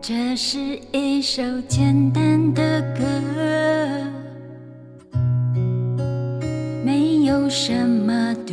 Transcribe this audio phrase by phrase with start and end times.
[0.00, 0.58] 这是
[0.92, 3.02] 一首简单的歌，
[6.84, 8.52] 没有什么独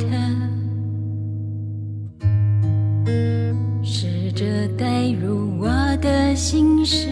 [0.00, 0.06] 特，
[3.84, 4.44] 试着
[4.76, 5.68] 带入我
[6.02, 7.06] 的心事。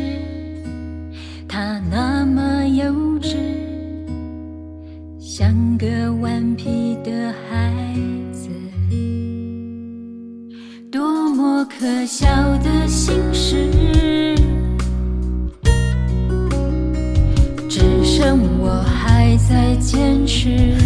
[12.04, 12.26] 么可笑
[12.58, 14.36] 的心事，
[17.66, 20.76] 只剩我还在坚持。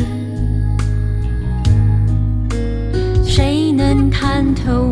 [3.27, 4.88] 谁能看透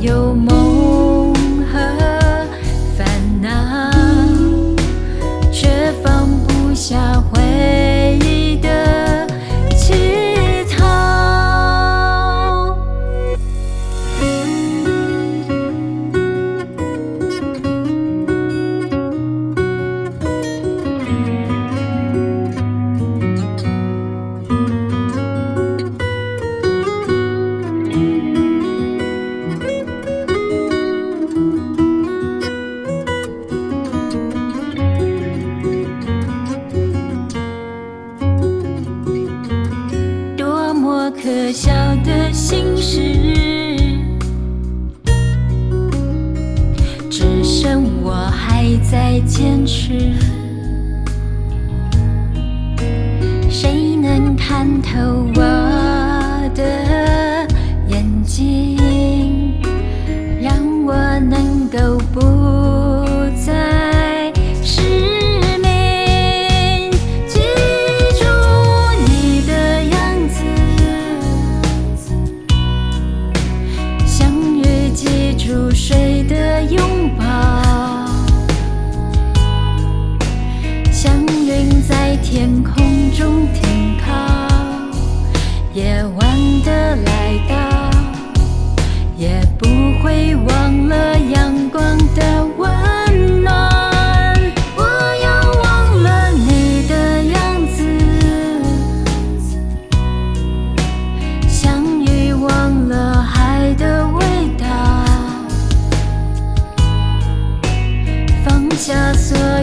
[0.00, 1.32] 有梦
[1.72, 1.78] 和
[2.96, 3.06] 烦
[3.40, 3.48] 恼，
[5.52, 7.40] 却放不下回
[53.56, 54.98] 谁能看透
[55.36, 55.40] 我
[56.56, 57.46] 的
[57.86, 59.54] 眼睛，
[60.42, 60.52] 让
[60.84, 62.20] 我能够不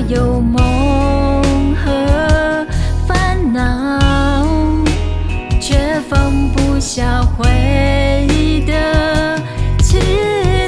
[0.07, 2.65] 有梦和
[3.07, 3.99] 烦恼，
[5.61, 9.39] 却放不下回忆的
[9.83, 9.99] 乞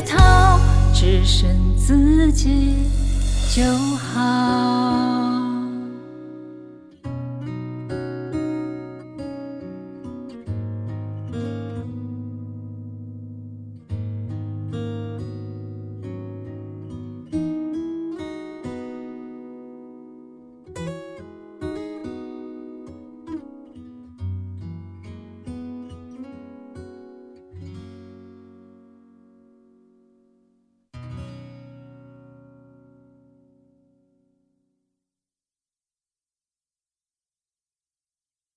[0.08, 0.60] 讨，
[0.94, 2.76] 只剩自己
[3.54, 3.64] 就
[3.98, 4.73] 好。